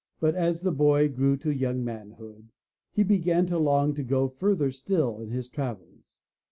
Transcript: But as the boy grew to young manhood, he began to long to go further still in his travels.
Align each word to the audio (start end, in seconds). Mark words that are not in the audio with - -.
But 0.19 0.33
as 0.33 0.61
the 0.61 0.71
boy 0.71 1.09
grew 1.09 1.37
to 1.37 1.51
young 1.53 1.83
manhood, 1.83 2.49
he 2.91 3.03
began 3.03 3.45
to 3.45 3.59
long 3.59 3.93
to 3.93 4.01
go 4.03 4.29
further 4.29 4.71
still 4.71 5.21
in 5.21 5.29
his 5.29 5.47
travels. 5.47 6.23